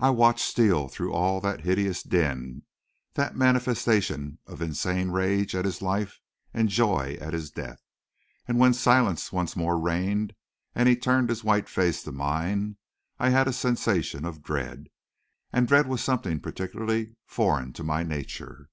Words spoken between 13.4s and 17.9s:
a sensation of dread. And dread was something particularly foreign to